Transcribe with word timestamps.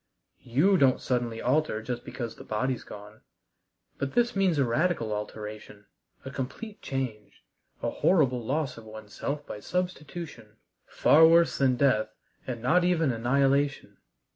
You 0.47 0.77
don't 0.79 0.99
suddenly 0.99 1.43
alter 1.43 1.79
just 1.83 2.03
because 2.03 2.35
the 2.35 2.43
body's 2.43 2.83
gone. 2.83 3.21
But 3.99 4.13
this 4.13 4.35
means 4.35 4.57
a 4.57 4.65
radical 4.65 5.13
alteration, 5.13 5.85
a 6.25 6.31
complete 6.31 6.81
change, 6.81 7.43
a 7.83 7.91
horrible 7.91 8.43
loss 8.43 8.79
of 8.79 8.83
oneself 8.85 9.45
by 9.45 9.59
substitution 9.59 10.57
far 10.87 11.27
worse 11.27 11.55
than 11.59 11.75
death, 11.75 12.15
and 12.47 12.63
not 12.63 12.83
even 12.83 13.11
annihilation. 13.11 13.97